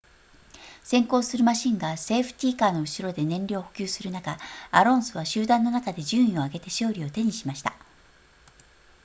[0.83, 4.39] 先行するマシンがセーフティカーの後ろで燃料を補給する中
[4.71, 7.75] アロンソは集団の中で順位を上げて勝利を手にしました